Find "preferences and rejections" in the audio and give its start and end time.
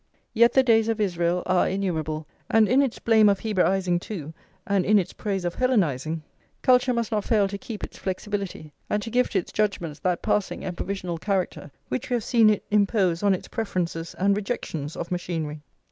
13.47-14.95